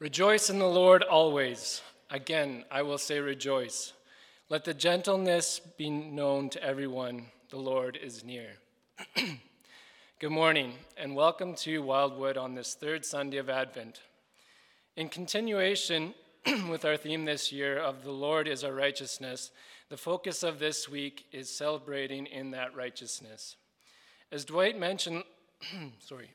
[0.00, 1.82] Rejoice in the Lord always.
[2.08, 3.92] Again, I will say rejoice.
[4.48, 7.26] Let the gentleness be known to everyone.
[7.50, 8.46] The Lord is near.
[10.18, 14.00] Good morning, and welcome to Wildwood on this third Sunday of Advent.
[14.96, 16.14] In continuation
[16.70, 19.50] with our theme this year of The Lord is our righteousness,
[19.90, 23.56] the focus of this week is celebrating in that righteousness.
[24.32, 25.24] As Dwight mentioned,
[25.98, 26.30] sorry.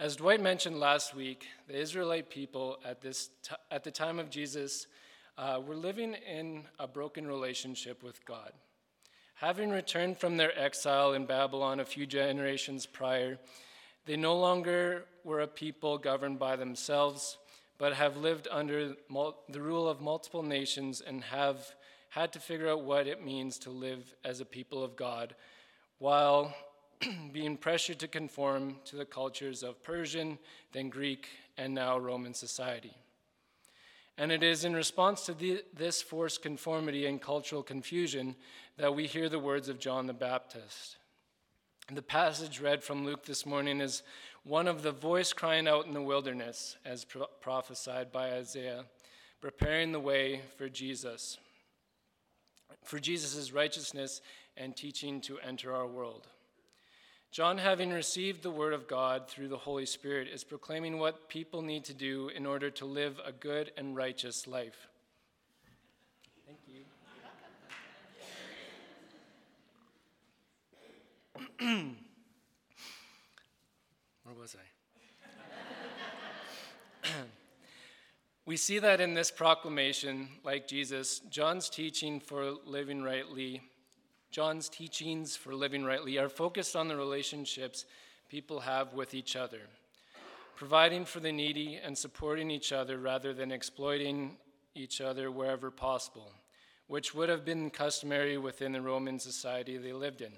[0.00, 4.30] As Dwight mentioned last week, the Israelite people at, this t- at the time of
[4.30, 4.86] Jesus
[5.38, 8.52] uh, were living in a broken relationship with God.
[9.34, 13.38] Having returned from their exile in Babylon a few generations prior,
[14.06, 17.38] they no longer were a people governed by themselves,
[17.78, 18.94] but have lived under
[19.48, 21.74] the rule of multiple nations and have
[22.08, 25.34] had to figure out what it means to live as a people of God
[25.98, 26.54] while
[27.32, 30.38] being pressured to conform to the cultures of Persian,
[30.72, 32.94] then Greek, and now Roman society.
[34.18, 38.36] And it is in response to the, this forced conformity and cultural confusion
[38.76, 40.96] that we hear the words of John the Baptist.
[41.90, 44.02] The passage read from Luke this morning is
[44.44, 48.84] one of the voice crying out in the wilderness, as pro- prophesied by Isaiah,
[49.40, 51.38] preparing the way for Jesus,
[52.84, 54.20] for Jesus' righteousness
[54.56, 56.28] and teaching to enter our world.
[57.32, 61.62] John, having received the word of God through the Holy Spirit, is proclaiming what people
[61.62, 64.88] need to do in order to live a good and righteous life.
[66.44, 66.82] Thank you.
[74.24, 74.54] Where was
[77.04, 77.08] I?
[78.44, 83.62] we see that in this proclamation, like Jesus, John's teaching for living rightly
[84.32, 87.84] John's teachings for living rightly are focused on the relationships
[88.30, 89.60] people have with each other,
[90.56, 94.38] providing for the needy and supporting each other rather than exploiting
[94.74, 96.32] each other wherever possible,
[96.86, 100.32] which would have been customary within the Roman society they lived in.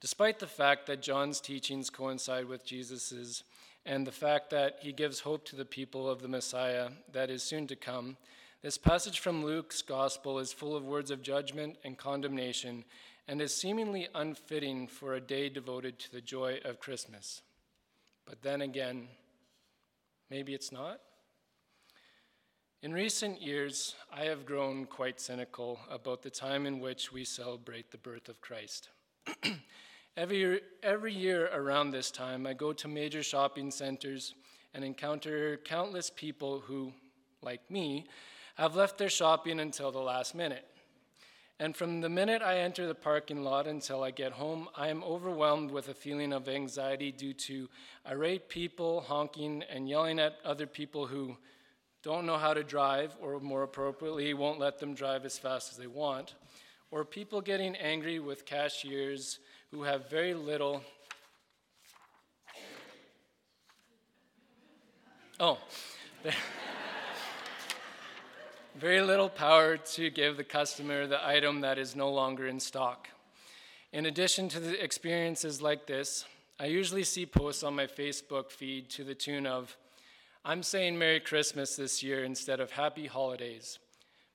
[0.00, 3.44] Despite the fact that John's teachings coincide with Jesus's
[3.84, 7.44] and the fact that he gives hope to the people of the Messiah that is
[7.44, 8.16] soon to come,
[8.62, 12.84] this passage from Luke's gospel is full of words of judgment and condemnation
[13.28, 17.42] and is seemingly unfitting for a day devoted to the joy of Christmas.
[18.24, 19.08] But then again,
[20.30, 21.00] maybe it's not.
[22.82, 27.90] In recent years, I have grown quite cynical about the time in which we celebrate
[27.90, 28.90] the birth of Christ.
[30.16, 34.34] every, year, every year around this time, I go to major shopping centers
[34.72, 36.92] and encounter countless people who,
[37.42, 38.06] like me,
[38.56, 40.66] have left their shopping until the last minute.
[41.58, 45.02] And from the minute I enter the parking lot until I get home, I am
[45.02, 47.68] overwhelmed with a feeling of anxiety due to
[48.06, 51.36] irate people honking and yelling at other people who
[52.02, 55.78] don't know how to drive, or more appropriately, won't let them drive as fast as
[55.78, 56.34] they want,
[56.90, 59.38] or people getting angry with cashiers
[59.70, 60.82] who have very little.
[65.40, 65.58] Oh,
[68.78, 73.08] very little power to give the customer the item that is no longer in stock.
[73.92, 76.26] In addition to the experiences like this,
[76.60, 79.76] I usually see posts on my Facebook feed to the tune of,
[80.44, 83.78] I'm saying Merry Christmas this year instead of Happy Holidays.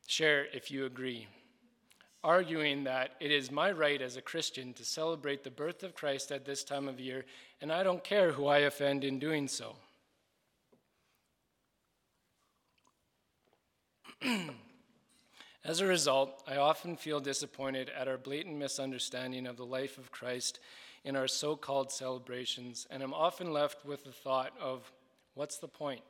[0.07, 1.27] Share if you agree.
[2.23, 6.31] Arguing that it is my right as a Christian to celebrate the birth of Christ
[6.31, 7.25] at this time of year,
[7.61, 9.75] and I don't care who I offend in doing so.
[15.63, 20.11] As a result, I often feel disappointed at our blatant misunderstanding of the life of
[20.11, 20.59] Christ
[21.03, 24.91] in our so called celebrations, and am often left with the thought of
[25.33, 26.01] what's the point?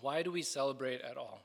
[0.00, 1.40] Why do we celebrate at all?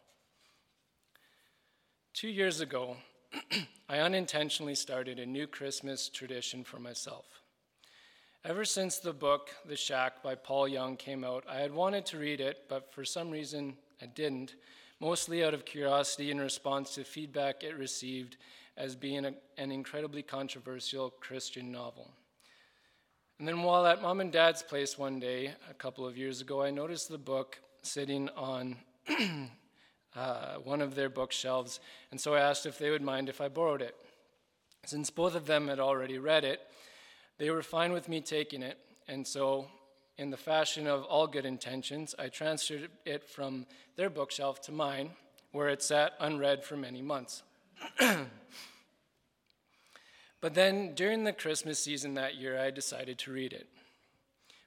[2.14, 2.98] Two years ago,
[3.90, 7.26] I unintentionally started a new Christmas tradition for myself.
[8.46, 12.20] Ever since the book, The Shack by Paul Young, came out, I had wanted to
[12.20, 14.54] read it, but for some reason I didn't
[15.00, 18.38] mostly out of curiosity in response to feedback it received
[18.78, 22.12] as being a, an incredibly controversial Christian novel.
[23.40, 26.62] And then while at mom and dad's place one day, a couple of years ago,
[26.62, 28.78] I noticed the book sitting on
[30.16, 31.80] uh, one of their bookshelves,
[32.12, 33.96] and so I asked if they would mind if I borrowed it.
[34.86, 36.62] Since both of them had already read it,
[37.38, 39.68] they were fine with me taking it, and so
[40.18, 43.66] in the fashion of all good intentions, I transferred it from
[43.96, 45.12] their bookshelf to mine,
[45.52, 47.44] where it sat unread for many months.
[50.40, 53.68] but then, during the Christmas season that year, I decided to read it.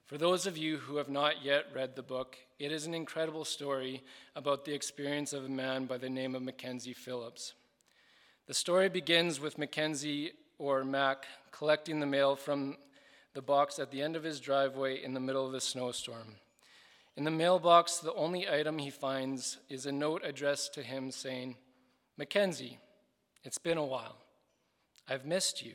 [0.07, 3.45] For those of you who have not yet read the book, it is an incredible
[3.45, 4.03] story
[4.37, 7.55] about the experience of a man by the name of Mackenzie Phillips.
[8.47, 12.77] The story begins with Mackenzie or Mac collecting the mail from
[13.37, 16.37] the box at the end of his driveway in the middle of the snowstorm.
[17.17, 21.57] In the mailbox, the only item he finds is a note addressed to him saying,
[22.17, 22.79] Mackenzie,
[23.45, 24.17] it's been a while.
[25.09, 25.75] I've missed you.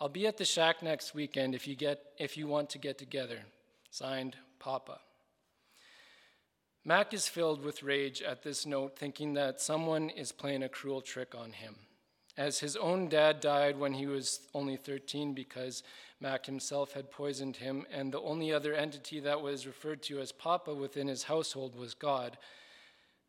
[0.00, 2.98] I'll be at the shack next weekend if you, get, if you want to get
[2.98, 3.38] together.
[3.90, 5.00] Signed, Papa.
[6.84, 11.00] Mac is filled with rage at this note, thinking that someone is playing a cruel
[11.00, 11.74] trick on him.
[12.36, 15.82] As his own dad died when he was only 13 because
[16.20, 20.32] Mac himself had poisoned him, and the only other entity that was referred to as
[20.32, 22.36] Papa within his household was God.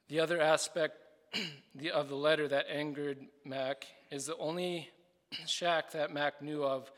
[0.07, 0.95] The other aspect
[1.93, 4.89] of the letter that angered Mac is the only
[5.45, 6.91] shack that Mac knew of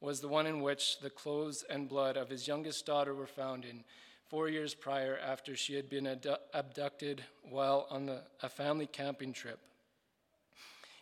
[0.00, 3.64] was the one in which the clothes and blood of his youngest daughter were found
[3.64, 3.84] in
[4.28, 6.18] four years prior after she had been
[6.52, 9.60] abducted while on the, a family camping trip.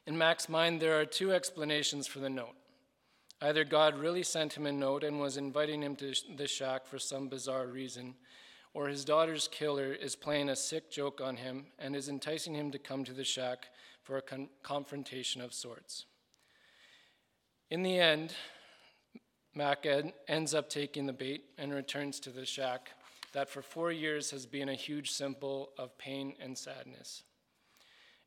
[0.07, 2.57] In Mac's mind, there are two explanations for the note.
[3.41, 6.99] Either God really sent him a note and was inviting him to the shack for
[6.99, 8.15] some bizarre reason,
[8.75, 12.71] or his daughter's killer is playing a sick joke on him and is enticing him
[12.73, 13.69] to come to the shack
[14.03, 16.07] for a con- confrontation of sorts.
[17.71, 18.35] In the end,
[19.55, 22.91] Mac ed- ends up taking the bait and returns to the shack
[23.33, 27.23] that for four years has been a huge symbol of pain and sadness.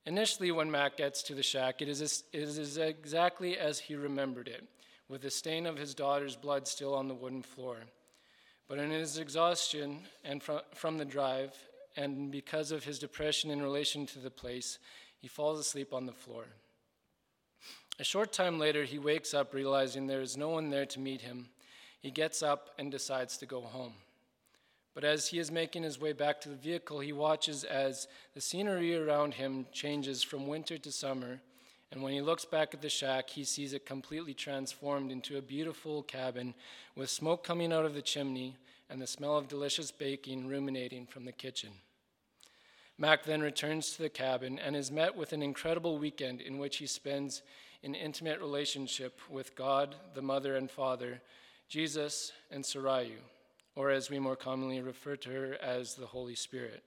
[0.05, 4.47] Initially, when Mac gets to the shack, it is, it is exactly as he remembered
[4.47, 4.63] it,
[5.09, 7.77] with the stain of his daughter's blood still on the wooden floor.
[8.67, 11.55] But in his exhaustion and from, from the drive,
[11.97, 14.77] and because of his depression in relation to the place,
[15.19, 16.45] he falls asleep on the floor.
[17.99, 21.21] A short time later, he wakes up realizing there is no one there to meet
[21.21, 21.49] him.
[21.99, 23.93] He gets up and decides to go home.
[24.95, 28.39] But as he is making his way back to the vehicle, he watches as the
[28.39, 31.41] scenery around him changes from winter to summer.
[31.91, 35.41] And when he looks back at the shack, he sees it completely transformed into a
[35.41, 36.55] beautiful cabin
[36.95, 38.55] with smoke coming out of the chimney
[38.89, 41.71] and the smell of delicious baking ruminating from the kitchen.
[42.97, 46.77] Mac then returns to the cabin and is met with an incredible weekend in which
[46.77, 47.41] he spends
[47.83, 51.21] in intimate relationship with God, the Mother and Father,
[51.67, 53.17] Jesus, and Sarayu,
[53.75, 56.83] or as we more commonly refer to her as the Holy Spirit.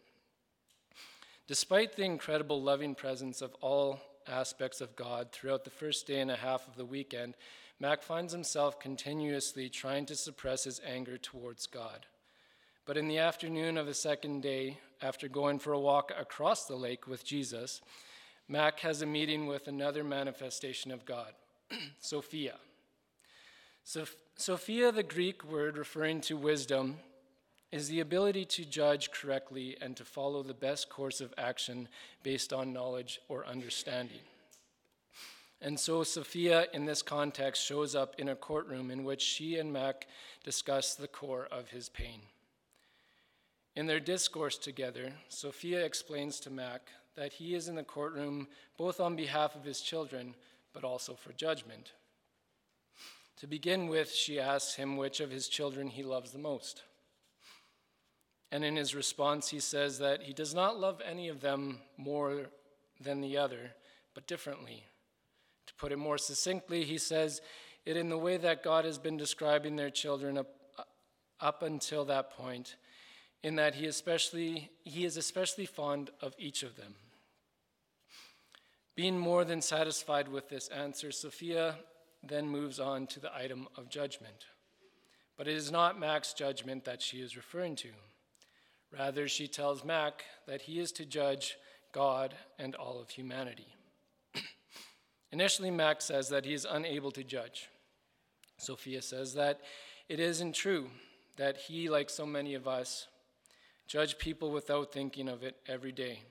[1.46, 6.30] Despite the incredible loving presence of all aspects of God throughout the first day and
[6.30, 7.34] a half of the weekend,
[7.80, 12.06] Mac finds himself continuously trying to suppress his anger towards God.
[12.84, 16.74] But in the afternoon of the second day, after going for a walk across the
[16.74, 17.80] lake with Jesus,
[18.48, 21.32] Mac has a meeting with another manifestation of God,
[22.00, 22.56] Sophia.
[23.90, 24.04] So,
[24.36, 26.98] Sophia, the Greek word referring to wisdom,
[27.72, 31.88] is the ability to judge correctly and to follow the best course of action
[32.22, 34.20] based on knowledge or understanding.
[35.62, 39.72] And so Sophia, in this context, shows up in a courtroom in which she and
[39.72, 40.06] Mac
[40.44, 42.20] discuss the core of his pain.
[43.74, 49.00] In their discourse together, Sophia explains to Mac that he is in the courtroom both
[49.00, 50.34] on behalf of his children,
[50.74, 51.92] but also for judgment.
[53.40, 56.82] To begin with, she asks him which of his children he loves the most.
[58.50, 62.46] And in his response, he says that he does not love any of them more
[63.00, 63.74] than the other,
[64.14, 64.84] but differently.
[65.66, 67.40] To put it more succinctly, he says
[67.84, 70.48] it in the way that God has been describing their children up,
[71.40, 72.74] up until that point,
[73.44, 76.96] in that he, especially, he is especially fond of each of them.
[78.96, 81.76] Being more than satisfied with this answer, Sophia
[82.28, 84.46] then moves on to the item of judgment.
[85.36, 87.88] But it is not Mac's judgment that she is referring to.
[88.96, 91.56] Rather, she tells Mac that he is to judge
[91.92, 93.74] God and all of humanity.
[95.32, 97.68] Initially, Mac says that he is unable to judge.
[98.56, 99.60] Sophia says that
[100.08, 100.88] it isn't true
[101.36, 103.06] that he, like so many of us,
[103.86, 106.22] judge people without thinking of it every day.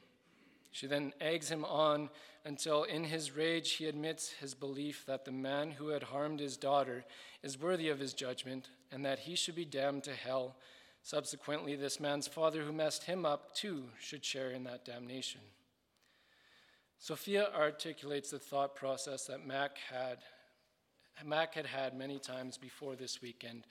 [0.77, 2.11] She then eggs him on
[2.45, 6.55] until, in his rage, he admits his belief that the man who had harmed his
[6.55, 7.03] daughter
[7.41, 10.55] is worthy of his judgment and that he should be damned to hell.
[11.01, 15.41] Subsequently, this man's father who messed him up, too, should share in that damnation.
[16.99, 20.19] Sophia articulates the thought process that Mac had,
[21.25, 23.65] Mac had had many times before this weekend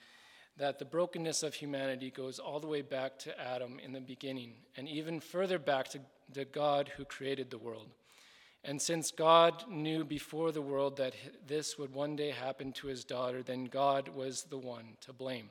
[0.57, 4.53] that the brokenness of humanity goes all the way back to Adam in the beginning,
[4.75, 5.99] and even further back to
[6.33, 7.89] the God who created the world.
[8.63, 11.13] And since God knew before the world that
[11.45, 15.49] this would one day happen to his daughter, then God was the one to blame.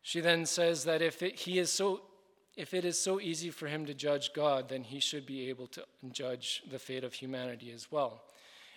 [0.00, 2.02] She then says that if it, he is so
[2.54, 5.68] if it is so easy for him to judge God, then he should be able
[5.68, 8.24] to judge the fate of humanity as well.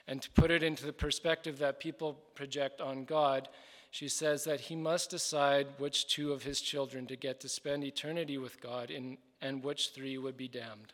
[0.07, 3.49] And to put it into the perspective that people project on God,
[3.95, 7.81] she says that he must decide which two of his children to get to spend
[7.81, 10.91] eternity with God in, and which three would be damned.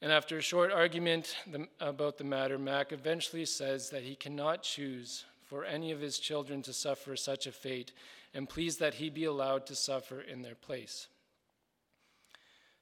[0.00, 1.34] And after a short argument
[1.80, 6.62] about the matter, Mac eventually says that he cannot choose for any of his children
[6.62, 7.90] to suffer such a fate
[8.32, 11.08] and pleads that he be allowed to suffer in their place.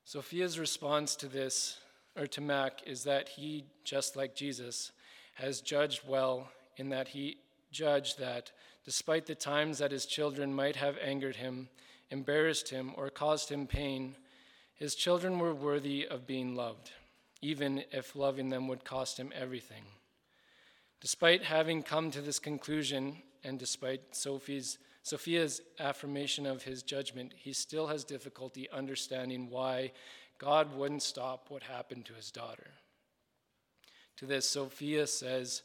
[0.05, 1.79] Sophia's response to this,
[2.15, 4.93] or to Mac, is that he, just like Jesus,
[5.37, 7.39] has judged well in that he
[7.77, 8.53] judged that,
[8.85, 11.69] despite the times that his children might have angered him,
[12.11, 14.17] embarrassed him, or caused him pain,
[14.75, 16.91] his children were worthy of being loved,
[17.43, 19.83] even if loving them would cost him everything.
[21.01, 27.53] Despite having come to this conclusion, and despite Sophie's Sophia's affirmation of his judgment, he
[27.53, 29.93] still has difficulty understanding why
[30.39, 32.73] God wouldn't stop what happened to his daughter.
[34.17, 35.63] To this, Sophia says,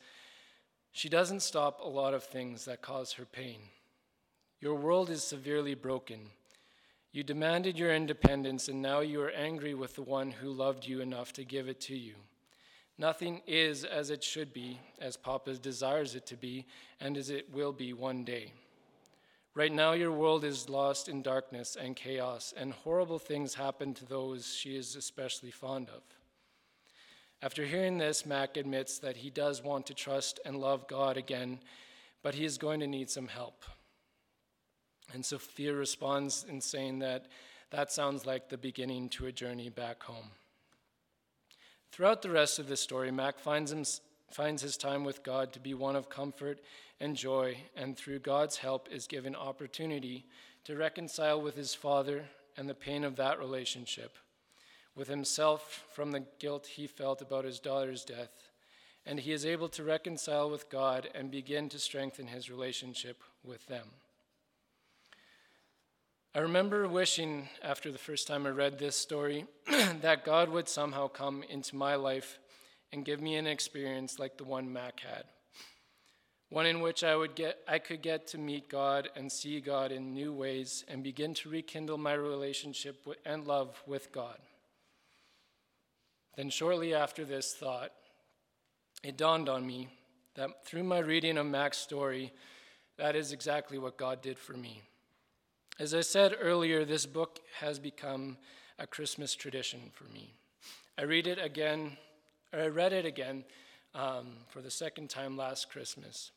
[0.92, 3.60] She doesn't stop a lot of things that cause her pain.
[4.60, 6.20] Your world is severely broken.
[7.12, 11.02] You demanded your independence, and now you are angry with the one who loved you
[11.02, 12.16] enough to give it to you.
[12.98, 16.66] Nothing is as it should be, as Papa desires it to be,
[17.00, 18.54] and as it will be one day.
[19.54, 24.06] Right now, your world is lost in darkness and chaos, and horrible things happen to
[24.06, 26.04] those she is especially fond of.
[27.44, 31.60] After hearing this, Mac admits that he does want to trust and love God again,
[32.22, 33.64] but he is going to need some help.
[35.14, 37.26] And Sophia responds in saying that
[37.72, 40.32] that sounds like the beginning to a journey back home.
[41.92, 43.84] Throughout the rest of the story, Mac finds, him,
[44.30, 46.60] finds his time with God to be one of comfort
[47.00, 50.26] and joy, and through God's help is given opportunity
[50.66, 54.16] to reconcile with his father and the pain of that relationship,
[54.96, 58.50] with himself from the guilt he felt about his daughter's death,
[59.06, 63.66] and he is able to reconcile with God and begin to strengthen his relationship with
[63.68, 63.88] them.
[66.34, 69.46] I remember wishing, after the first time I read this story,
[70.02, 72.40] that God would somehow come into my life
[72.94, 75.26] and give me an experience like the one Mac had
[76.52, 79.94] one in which I, would get, I could get to meet God and see God
[79.94, 84.38] in new ways and begin to rekindle my relationship and love with God.
[86.42, 87.92] Then, shortly after this thought,
[89.04, 89.90] it dawned on me
[90.34, 92.34] that through my reading of Mac's story,
[92.98, 94.82] that is exactly what God did for me.
[95.78, 98.40] As I said earlier, this book has become
[98.80, 100.34] a Christmas tradition for me.
[100.98, 101.96] I read it again,
[102.52, 103.44] or I read it again
[103.94, 106.32] um, for the second time last Christmas.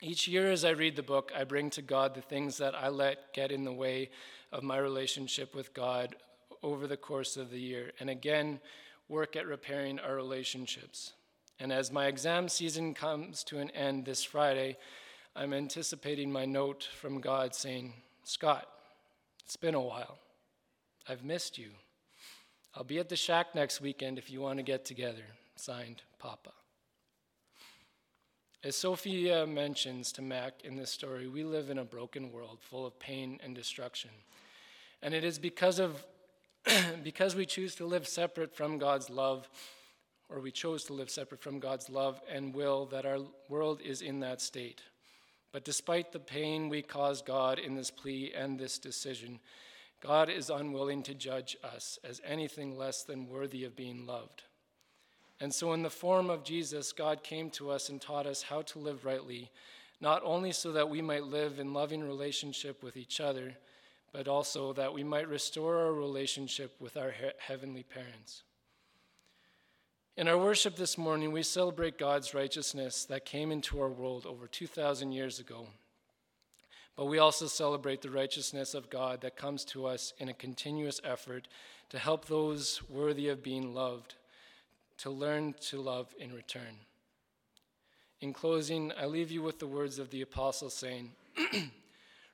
[0.00, 2.88] Each year, as I read the book, I bring to God the things that I
[2.88, 4.08] let get in the way
[4.50, 6.16] of my relationship with God
[6.66, 8.58] over the course of the year, and again,
[9.08, 11.12] work at repairing our relationships.
[11.60, 14.76] And as my exam season comes to an end this Friday,
[15.36, 17.92] I'm anticipating my note from God saying,
[18.24, 18.66] Scott,
[19.44, 20.18] it's been a while.
[21.08, 21.70] I've missed you.
[22.74, 25.22] I'll be at the shack next weekend if you want to get together.
[25.54, 26.50] Signed, Papa.
[28.64, 32.84] As Sophia mentions to Mac in this story, we live in a broken world full
[32.84, 34.10] of pain and destruction.
[35.00, 36.04] And it is because of
[37.04, 39.48] because we choose to live separate from God's love,
[40.28, 43.18] or we chose to live separate from God's love and will, that our
[43.48, 44.82] world is in that state.
[45.52, 49.40] But despite the pain we cause God in this plea and this decision,
[50.02, 54.42] God is unwilling to judge us as anything less than worthy of being loved.
[55.40, 58.62] And so, in the form of Jesus, God came to us and taught us how
[58.62, 59.50] to live rightly,
[60.00, 63.56] not only so that we might live in loving relationship with each other,
[64.16, 68.44] but also that we might restore our relationship with our he- heavenly parents.
[70.16, 74.46] In our worship this morning, we celebrate God's righteousness that came into our world over
[74.46, 75.66] 2,000 years ago.
[76.96, 80.98] But we also celebrate the righteousness of God that comes to us in a continuous
[81.04, 81.46] effort
[81.90, 84.14] to help those worthy of being loved
[84.96, 86.78] to learn to love in return.
[88.22, 91.12] In closing, I leave you with the words of the apostle saying,